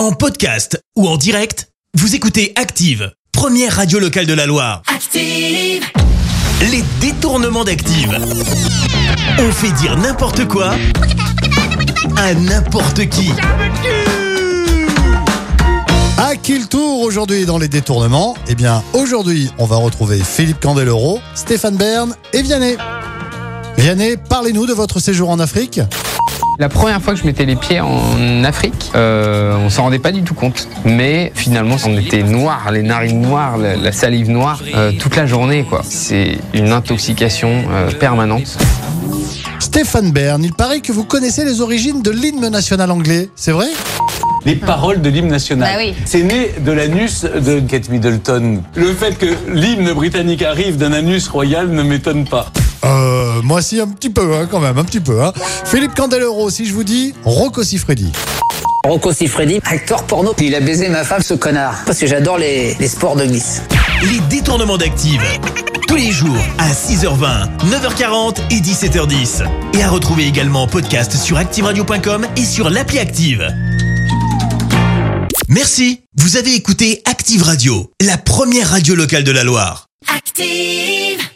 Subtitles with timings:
[0.00, 4.80] En podcast ou en direct, vous écoutez Active, première radio locale de la Loire.
[4.86, 5.84] Active,
[6.70, 8.16] Les détournements d'Active.
[9.38, 10.74] On fait dire n'importe quoi
[12.16, 13.30] à n'importe qui.
[16.16, 18.38] À qui le tour aujourd'hui dans les détournements?
[18.48, 22.78] Eh bien, aujourd'hui, on va retrouver Philippe Candeloro, Stéphane Bern et Vianney.
[23.80, 25.80] Vianney, parlez-nous de votre séjour en Afrique.
[26.58, 30.12] La première fois que je mettais les pieds en Afrique, euh, on s'en rendait pas
[30.12, 30.68] du tout compte.
[30.84, 35.24] Mais finalement, on était noirs, les narines noires, la, la salive noire, euh, toute la
[35.24, 35.64] journée.
[35.64, 35.80] quoi.
[35.82, 38.58] C'est une intoxication euh, permanente.
[39.60, 43.68] Stéphane Bern, il paraît que vous connaissez les origines de l'hymne national anglais, c'est vrai?
[44.44, 45.70] Les paroles de l'hymne national.
[45.72, 45.94] Bah oui.
[46.04, 48.62] C'est né de l'anus de Kate Middleton.
[48.74, 52.52] Le fait que l'hymne britannique arrive d'un anus royal ne m'étonne pas.
[53.40, 55.22] Euh, moi si, un petit peu, hein, quand même, un petit peu.
[55.22, 55.32] Hein.
[55.64, 58.12] Philippe Candeloro, si je vous dis Rocco Siffredi.
[58.86, 60.34] Rocco Siffredi, acteur porno.
[60.40, 61.82] Il a baisé ma femme, ce connard.
[61.84, 63.62] Parce que j'adore les, les sports de glisse.
[64.02, 65.22] Les détournements d'Active.
[65.86, 69.44] Tous les jours à 6h20, 9h40 et 17h10.
[69.74, 73.46] Et à retrouver également en podcast sur ActiveRadio.com et sur l'appli Active.
[75.48, 76.02] Merci.
[76.16, 79.86] Vous avez écouté Active Radio, la première radio locale de la Loire.
[80.14, 81.29] active.